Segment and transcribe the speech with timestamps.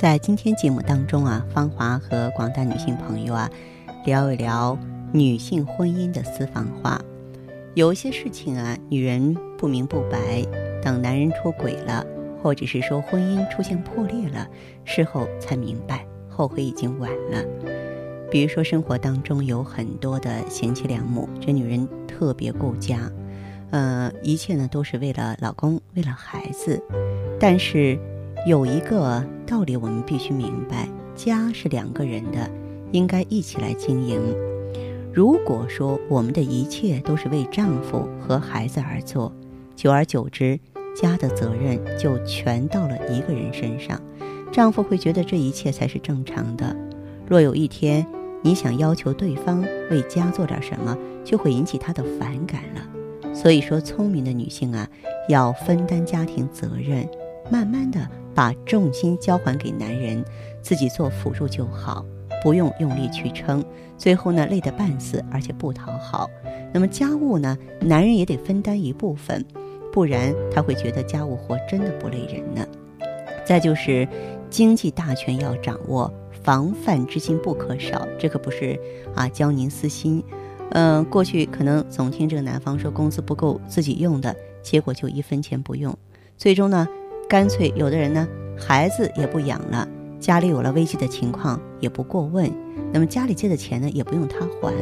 [0.00, 3.50] 在今天节目当中啊，芳华和广大女性朋友啊，
[4.06, 4.78] 聊一聊
[5.12, 6.98] 女性婚姻的私房话。
[7.74, 10.42] 有些事情啊，女人不明不白。
[10.82, 12.02] 等男人出轨了，
[12.42, 14.48] 或者是说婚姻出现破裂了，
[14.86, 17.44] 事后才明白，后悔已经晚了。
[18.30, 23.00] 比如说生活当中有很多的贤妻良母，这女人特别顾家，
[23.70, 26.82] 呃，一切呢都是为了老公，为了孩子。
[27.38, 27.98] 但是
[28.46, 32.50] 有一个道理我们必须明白：家是两个人的，
[32.90, 34.18] 应该一起来经营。
[35.12, 39.32] 如果说我们的一切都是为丈夫和孩子而做，
[39.76, 40.58] 久而久之。
[40.92, 44.00] 家的责任就全到了一个人身上，
[44.50, 46.74] 丈夫会觉得这一切才是正常的。
[47.28, 48.04] 若有一天
[48.42, 53.32] 你想要求对方为家做点什么，就会引起他的反感了。
[53.32, 54.88] 所以说，聪明的女性啊，
[55.28, 57.08] 要分担家庭责任，
[57.50, 58.00] 慢慢的
[58.40, 60.24] 把重心交还给男人，
[60.62, 62.02] 自己做辅助就好，
[62.42, 63.62] 不用用力去撑，
[63.98, 66.26] 最后呢累得半死，而且不讨好。
[66.72, 69.44] 那么家务呢，男人也得分担一部分。
[69.92, 72.66] 不然他会觉得家务活真的不累人呢。
[73.44, 74.08] 再就是
[74.48, 76.10] 经济大权要掌握，
[76.42, 78.08] 防范之心不可少。
[78.18, 78.80] 这可不是
[79.14, 80.24] 啊教您私心。
[80.70, 85.94] 嗯，过去可能总听这个男方说工资不够自己用的，结果就一分钱不用。
[86.38, 86.88] 最终呢，
[87.30, 88.26] 干脆有的人呢
[88.58, 89.86] 孩子也不养了，
[90.18, 92.52] 家里有了危机的情况也不过问，
[92.92, 94.74] 那么家里借的钱呢也不用他还，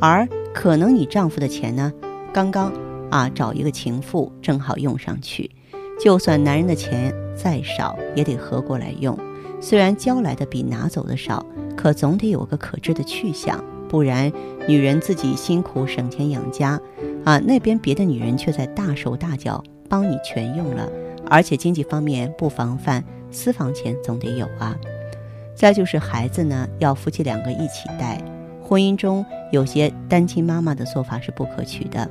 [0.00, 1.92] 而可能你丈夫的钱呢
[2.32, 2.72] 刚刚。
[3.08, 5.48] 啊，找一个情妇正好用上去，
[6.00, 9.16] 就算男人的钱再少，也得合过来用。
[9.60, 14.30] 虽然交来的比拿走的少，可总得有个可知的去向，不然
[14.66, 16.80] 女人自己辛苦省钱养家，
[17.24, 20.90] 啊，那边别的女人却在大手大脚帮你全用了，
[21.28, 24.76] 而且经济方面不防范，私房钱总得有啊。
[25.54, 28.22] 再就是孩子呢，要夫妻两个一起带。
[28.62, 32.08] 婚姻中有些单亲妈妈的做法是不可取的。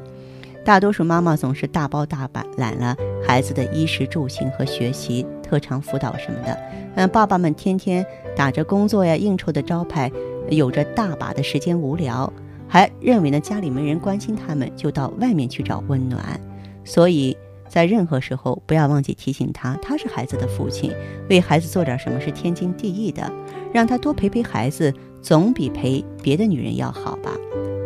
[0.63, 2.27] 大多数妈妈总是大包大
[2.57, 6.57] 揽了孩子的衣食住行和学习、特长辅导什么的，
[6.95, 8.03] 嗯，爸爸们天天
[8.35, 10.11] 打着工作呀、应酬的招牌，
[10.49, 12.31] 有着大把的时间无聊，
[12.67, 16.39] 还认为呢家里没人关心他们，就到外面去找温暖。
[16.83, 17.37] 所以
[17.75, 20.93] 在任何时候不要忘记提醒他，他是孩子的父亲，
[21.29, 23.29] 为孩子做点什么是天经地义的，
[23.73, 27.31] 让他多陪陪孩子，总比陪别的女人要好吧。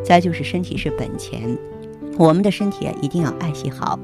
[0.06, 1.58] 再就是身体是本钱。
[2.20, 4.00] 我们的身体啊，一定要爱惜好，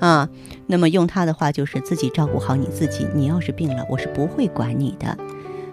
[0.00, 0.28] 啊，
[0.66, 3.06] 那么用他的话就是自己照顾好你自己。
[3.14, 5.16] 你要是病了，我是不会管你的。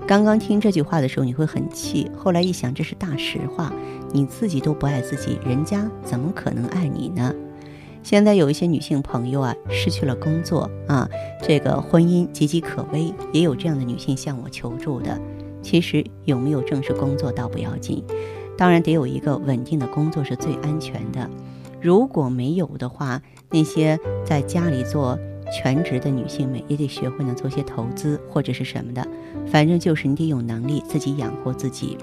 [0.07, 3.73] 刚刚听这句话的时候，你会很气，后来一想，这是大实话。
[4.13, 7.35] 你自己都不爱自己，人家怎么可能爱你呢？
[8.01, 11.07] 现在有一些女性朋友啊，失去了工作啊，
[11.41, 15.19] 这个婚姻岌岌可危，也有这样的女性向我求助的。
[15.61, 18.03] 其实有没有正式工作倒不要紧，
[18.57, 21.29] 当然得有一个稳定的工作是最安全的。
[21.81, 23.21] 如果没有的话，
[23.51, 25.19] 那些在家里做
[25.51, 29.05] 全职的女性们也得学会呢做些投资或者是什么的，
[29.47, 31.97] 反正就是你得有能力自己养活自己。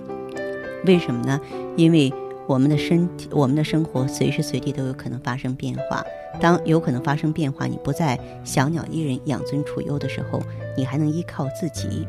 [0.85, 1.41] 为什么呢？
[1.77, 2.12] 因为
[2.49, 6.05] 我们的身体、我们的生活随时随地都有可能发生变化。
[6.41, 10.41] 当有可能发生变化，你不再小鸟依人、养尊处优的时候，
[10.77, 12.06] 你还能依靠自己。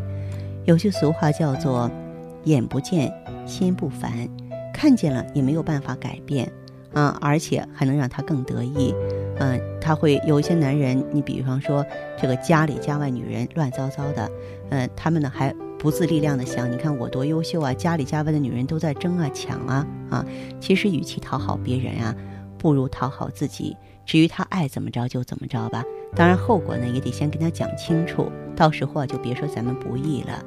[0.66, 1.90] 有句俗话叫做
[2.44, 3.12] “眼不见
[3.46, 4.28] 心不烦”，
[4.74, 6.52] 看见了也没有办法改变。
[6.94, 8.94] 嗯，而且还能让他更得意，
[9.38, 11.86] 嗯，他会有一些男人，你比方说
[12.20, 14.32] 这个家里家外女人乱糟糟的，
[14.70, 20.26] 嗯，他们呢还不自力量的想，你看我多优秀啊，家里家外的女人都在争啊抢啊啊，
[20.59, 22.16] 其实与其讨好别人啊，
[22.58, 23.76] 不如讨好自己。
[24.06, 25.84] 至于他爱怎么着就怎么着吧，
[26.16, 30.44] 当然后果呢也得先跟他讲清楚，到时候啊就别说咱们不义了。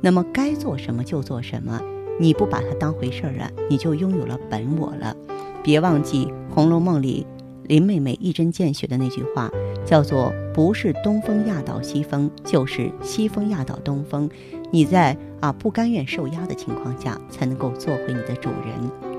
[0.00, 1.80] 那么该做什么就做什么，
[2.20, 5.16] 你不把他当回事儿了，你就拥有了本我了。
[5.62, 7.26] 别忘记《红楼梦》里
[7.64, 9.50] 林妹妹一针见血的那句话，
[9.84, 14.30] 叫做“不是东风压倒西风，就是西风压倒东风”。
[14.70, 19.18] 你在啊不甘愿受压的情况下，才能够做回你的主人。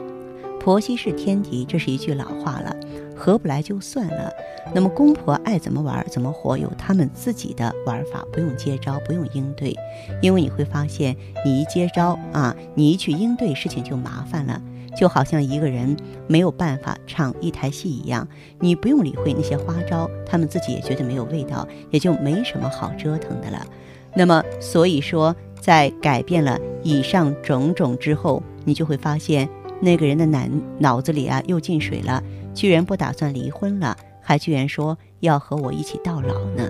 [0.60, 2.75] 婆媳是天敌，这是一句老话了，
[3.16, 4.30] 合不来就算了。
[4.75, 9.74] 那么公婆爱怎么玩怎么活，有他们自己的玩法，不用接招，不用应对，
[10.22, 11.16] 因为你会发现，
[11.46, 14.62] 你一接招啊，你一去应对，事情就麻烦了。
[15.00, 15.96] 就好像一个人
[16.28, 18.28] 没有办法唱一台戏一样，
[18.60, 23.66] 你不用理会那些花招，他们自己也觉得没有味道，也就没什么好折腾的了。
[24.13, 29.48] 那么，所以说，在改变了以上种种之后，你就会发现，
[29.80, 30.42] 那个人的脑
[30.80, 32.22] 脑子里啊又进水了，
[32.54, 36.69] 居然不打算离婚了，还居然说要和我一起到老呢。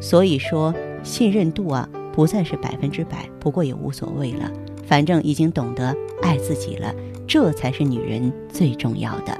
[0.00, 4.50] 所以说，信任度啊不再是百分之百，不过也无所谓了，
[4.86, 6.90] 反正已经懂得爱自己了。
[7.26, 9.38] 这才是女人最重要的。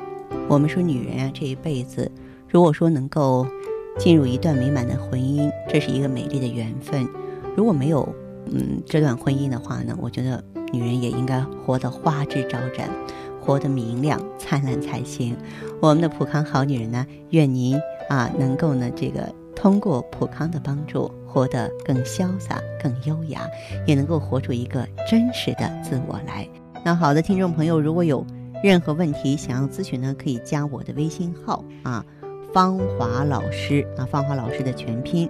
[0.49, 2.11] 我们说女人啊，这一辈子，
[2.49, 3.47] 如果说能够
[3.99, 7.09] 进入一段美满的婚姻，这是一个美丽的缘分。
[7.57, 8.09] 如果没有
[8.47, 10.43] 嗯这段婚姻的话呢，我觉得
[10.73, 12.91] 女人也应该活得花枝招展，
[13.41, 15.37] 活得明亮灿烂才行。
[15.81, 17.77] 我们的普康好女人呢，愿您
[18.09, 23.47] 啊能够呢这个通过普康的帮助，活得更潇洒、更优雅，
[23.87, 26.49] 也能够活出一个真实的自我来。
[26.85, 28.25] 那好的，听众朋友，如果有
[28.63, 32.05] 任何问题想要咨询呢，可以加我的微信号啊，
[32.53, 35.29] 芳华老师啊，芳华老师的全拼，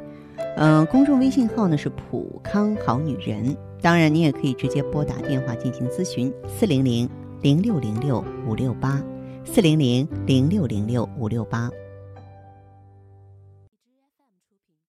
[0.57, 3.57] 嗯，公众微信号呢是普康好女人。
[3.81, 7.09] 当然，你也可以直接拨打电话进行咨询，四零零
[7.41, 9.03] 零六零六五六八，
[9.45, 11.71] 四零零零六零六五六八。